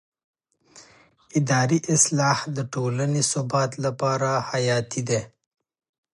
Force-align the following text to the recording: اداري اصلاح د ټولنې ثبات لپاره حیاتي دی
اداري 1.39 1.79
اصلاح 1.95 2.39
د 2.55 2.57
ټولنې 2.73 3.21
ثبات 3.31 3.71
لپاره 3.85 4.29
حیاتي 4.49 5.01
دی 5.09 5.21